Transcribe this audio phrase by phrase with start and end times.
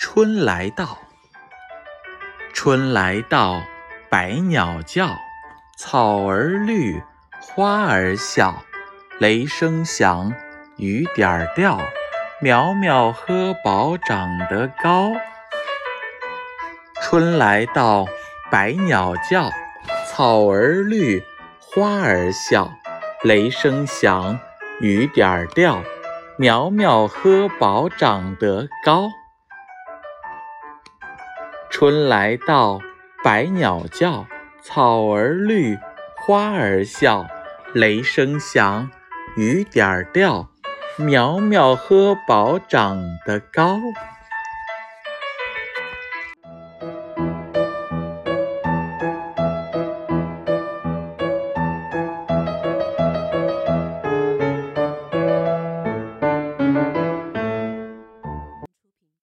[0.00, 0.96] 春来到，
[2.54, 3.60] 春来到，
[4.08, 5.08] 百鸟叫，
[5.76, 7.02] 草儿绿，
[7.40, 8.62] 花儿笑，
[9.18, 10.32] 雷声响，
[10.76, 11.80] 雨点儿掉，
[12.40, 15.10] 苗苗喝饱长得高。
[17.02, 18.06] 春来到，
[18.52, 19.50] 百鸟叫，
[20.06, 21.24] 草儿绿，
[21.58, 22.72] 花儿笑，
[23.24, 24.38] 雷声响，
[24.78, 25.82] 雨点儿掉，
[26.36, 29.10] 苗苗喝饱长得高。
[31.70, 32.80] 春来到，
[33.22, 34.26] 百鸟叫，
[34.62, 35.78] 草儿绿，
[36.16, 37.26] 花儿笑，
[37.74, 38.90] 雷声响，
[39.36, 40.48] 雨点儿掉，
[40.96, 43.78] 苗苗喝饱长得高。